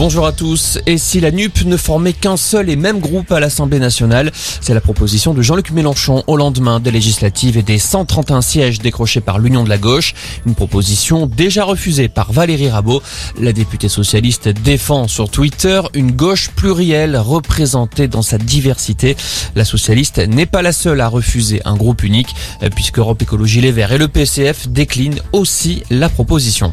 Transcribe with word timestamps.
Bonjour 0.00 0.26
à 0.26 0.32
tous. 0.32 0.78
Et 0.86 0.96
si 0.96 1.20
la 1.20 1.30
NUP 1.30 1.66
ne 1.66 1.76
formait 1.76 2.14
qu'un 2.14 2.38
seul 2.38 2.70
et 2.70 2.76
même 2.76 3.00
groupe 3.00 3.30
à 3.32 3.38
l'Assemblée 3.38 3.78
nationale, 3.78 4.32
c'est 4.62 4.72
la 4.72 4.80
proposition 4.80 5.34
de 5.34 5.42
Jean-Luc 5.42 5.72
Mélenchon 5.72 6.24
au 6.26 6.38
lendemain 6.38 6.80
des 6.80 6.90
législatives 6.90 7.58
et 7.58 7.62
des 7.62 7.78
131 7.78 8.40
sièges 8.40 8.78
décrochés 8.78 9.20
par 9.20 9.38
l'Union 9.38 9.62
de 9.62 9.68
la 9.68 9.76
gauche. 9.76 10.14
Une 10.46 10.54
proposition 10.54 11.26
déjà 11.26 11.64
refusée 11.64 12.08
par 12.08 12.32
Valérie 12.32 12.70
Rabault. 12.70 13.02
La 13.38 13.52
députée 13.52 13.90
socialiste 13.90 14.48
défend 14.48 15.06
sur 15.06 15.28
Twitter 15.28 15.82
une 15.92 16.12
gauche 16.12 16.48
plurielle 16.48 17.18
représentée 17.18 18.08
dans 18.08 18.22
sa 18.22 18.38
diversité. 18.38 19.18
La 19.54 19.66
socialiste 19.66 20.16
n'est 20.16 20.46
pas 20.46 20.62
la 20.62 20.72
seule 20.72 21.02
à 21.02 21.08
refuser 21.08 21.60
un 21.66 21.76
groupe 21.76 22.04
unique 22.04 22.34
puisque 22.74 23.00
Europe 23.00 23.20
Écologie 23.20 23.60
Les 23.60 23.70
Verts 23.70 23.92
et 23.92 23.98
le 23.98 24.08
PCF 24.08 24.66
déclinent 24.66 25.20
aussi 25.34 25.82
la 25.90 26.08
proposition. 26.08 26.72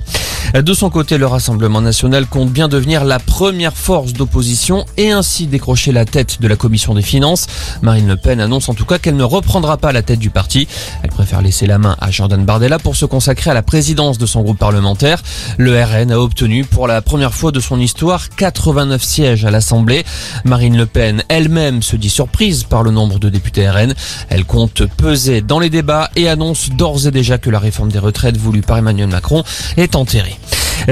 De 0.54 0.74
son 0.74 0.90
côté, 0.90 1.18
le 1.18 1.28
Rassemblement 1.28 1.82
national 1.82 2.26
compte 2.26 2.52
bien 2.52 2.70
devenir 2.70 3.04
la 3.04 3.20
première 3.20 3.76
force 3.76 4.14
d'opposition 4.14 4.86
et 4.96 5.12
ainsi 5.12 5.46
décrocher 5.46 5.92
la 5.92 6.06
tête 6.06 6.42
de 6.42 6.48
la 6.48 6.56
commission 6.56 6.96
des 6.96 7.02
finances. 7.02 7.48
Marine 7.82 8.08
Le 8.08 8.16
Pen 8.16 8.40
annonce 8.40 8.70
en 8.70 8.74
tout 8.74 8.86
cas 8.86 8.98
qu'elle 8.98 9.18
ne 9.18 9.26
reprendra 9.26 9.76
pas 9.78 9.92
la 9.92 10.04
tête 10.04 10.20
du 10.20 10.30
parti. 10.30 10.68
Elle 11.04 11.10
préfère 11.10 11.42
laisser 11.42 11.68
la 11.68 11.78
main 11.78 11.98
à 12.00 12.12
Jordan 12.12 12.46
Bardella 12.46 12.80
pour 12.80 12.96
se 12.96 13.06
consacrer 13.06 13.52
à 13.52 13.54
la 13.54 13.62
présidence 13.62 14.18
de 14.18 14.26
son 14.26 14.42
groupe 14.42 14.58
parlementaire. 14.58 15.22
Le 15.58 15.84
RN 15.84 16.12
a 16.14 16.20
obtenu 16.20 16.64
pour 16.64 16.88
la 16.88 17.02
première 17.02 17.34
fois 17.34 17.52
de 17.52 17.60
son 17.60 17.80
histoire 17.80 18.30
89 18.30 19.04
sièges 19.04 19.44
à 19.44 19.52
l'Assemblée. 19.52 20.06
Marine 20.46 20.78
Le 20.78 20.86
Pen 20.86 21.24
elle-même 21.28 21.84
se 21.84 21.98
dit 21.98 22.10
surprise 22.10 22.64
par 22.64 22.84
le 22.84 22.92
nombre 22.92 23.20
de 23.20 23.28
députés 23.28 23.70
RN. 23.70 23.94
Elle 24.30 24.46
compte 24.46 24.86
peser 24.86 25.42
dans 25.42 25.60
les 25.60 25.70
débats 25.70 26.10
et 26.16 26.30
annonce 26.30 26.70
d'ores 26.70 27.06
et 27.06 27.12
déjà 27.12 27.38
que 27.38 27.50
la 27.50 27.60
réforme 27.60 27.92
des 27.92 28.00
retraites 28.00 28.38
voulue 28.38 28.62
par 28.62 28.78
Emmanuel 28.78 29.10
Macron 29.10 29.44
est 29.76 29.96
enterrée. 29.96 30.37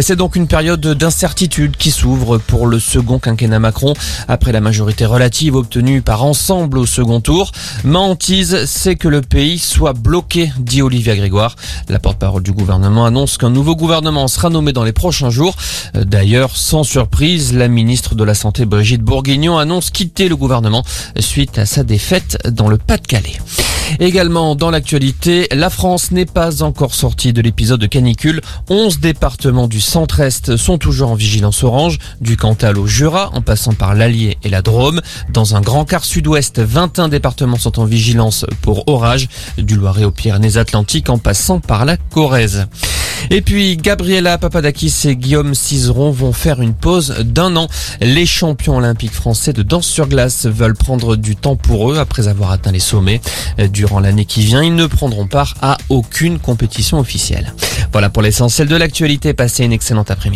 C'est 0.01 0.15
donc 0.15 0.35
une 0.35 0.47
période 0.47 0.81
d'incertitude 0.81 1.77
qui 1.77 1.89
s'ouvre 1.89 2.37
pour 2.37 2.67
le 2.67 2.79
second 2.79 3.17
quinquennat 3.17 3.59
Macron 3.59 3.93
après 4.27 4.51
la 4.51 4.59
majorité 4.59 5.05
relative 5.05 5.55
obtenue 5.55 6.01
par 6.01 6.23
ensemble 6.23 6.77
au 6.77 6.85
second 6.85 7.21
tour. 7.21 7.51
Ma 7.83 8.05
c'est 8.65 8.95
que 8.95 9.07
le 9.07 9.21
pays 9.21 9.57
soit 9.57 9.93
bloqué, 9.93 10.51
dit 10.59 10.81
Olivia 10.81 11.15
Grégoire. 11.15 11.55
La 11.89 11.99
porte-parole 11.99 12.43
du 12.43 12.51
gouvernement 12.51 13.05
annonce 13.05 13.37
qu'un 13.37 13.49
nouveau 13.49 13.75
gouvernement 13.75 14.27
sera 14.27 14.49
nommé 14.49 14.73
dans 14.73 14.83
les 14.83 14.91
prochains 14.91 15.29
jours. 15.29 15.55
D'ailleurs, 15.93 16.55
sans 16.55 16.83
surprise, 16.83 17.53
la 17.53 17.67
ministre 17.67 18.15
de 18.15 18.23
la 18.23 18.33
Santé 18.33 18.65
Brigitte 18.65 19.01
Bourguignon 19.01 19.57
annonce 19.57 19.91
quitter 19.91 20.27
le 20.27 20.35
gouvernement 20.35 20.83
suite 21.19 21.57
à 21.57 21.65
sa 21.65 21.83
défaite 21.83 22.37
dans 22.49 22.67
le 22.67 22.77
Pas-de-Calais. 22.77 23.37
Également 23.99 24.55
dans 24.55 24.71
l'actualité, 24.71 25.47
la 25.51 25.69
France 25.69 26.11
n'est 26.11 26.25
pas 26.25 26.63
encore 26.63 26.93
sortie 26.95 27.33
de 27.33 27.41
l'épisode 27.41 27.79
de 27.79 27.85
canicule. 27.85 28.41
11 28.69 28.99
départements 28.99 29.67
du 29.67 29.79
centre-est 29.85 30.57
sont 30.57 30.77
toujours 30.77 31.11
en 31.11 31.15
vigilance 31.15 31.63
orange, 31.63 31.99
du 32.19 32.35
Cantal 32.37 32.77
au 32.77 32.87
Jura, 32.87 33.29
en 33.33 33.41
passant 33.41 33.73
par 33.73 33.95
l'Allier 33.95 34.37
et 34.43 34.49
la 34.49 34.61
Drôme. 34.61 35.01
Dans 35.31 35.55
un 35.55 35.61
grand 35.61 35.85
quart 35.85 36.03
sud-ouest, 36.03 36.59
21 36.59 37.07
départements 37.07 37.57
sont 37.57 37.79
en 37.79 37.85
vigilance 37.85 38.45
pour 38.61 38.87
orage, 38.87 39.27
du 39.57 39.75
Loiret 39.75 40.03
aux 40.03 40.11
Pyrénées-Atlantiques 40.11 41.09
en 41.09 41.17
passant 41.17 41.59
par 41.59 41.85
la 41.85 41.97
Corrèze. 41.97 42.67
Et 43.31 43.41
puis 43.41 43.77
Gabriela 43.77 44.37
Papadakis 44.37 44.93
et 45.05 45.15
Guillaume 45.15 45.55
Cizeron 45.55 46.11
vont 46.11 46.33
faire 46.33 46.61
une 46.61 46.73
pause 46.73 47.15
d'un 47.21 47.55
an. 47.55 47.67
Les 48.01 48.25
champions 48.25 48.77
olympiques 48.77 49.13
français 49.13 49.53
de 49.53 49.63
danse 49.63 49.87
sur 49.87 50.07
glace 50.07 50.45
veulent 50.45 50.75
prendre 50.75 51.15
du 51.15 51.35
temps 51.35 51.55
pour 51.55 51.91
eux 51.91 51.97
après 51.97 52.27
avoir 52.27 52.51
atteint 52.51 52.71
les 52.71 52.79
sommets. 52.79 53.21
Durant 53.71 53.99
l'année 53.99 54.25
qui 54.25 54.41
vient, 54.41 54.63
ils 54.63 54.75
ne 54.75 54.85
prendront 54.85 55.27
part 55.27 55.55
à 55.61 55.77
aucune 55.89 56.39
compétition 56.39 56.99
officielle. 56.99 57.53
Voilà 57.91 58.09
pour 58.09 58.21
l'essentiel 58.21 58.67
de 58.67 58.75
l'actualité. 58.75 59.33
Passez 59.33 59.63
une 59.63 59.73
excellente 59.73 60.11
après-midi. 60.11 60.33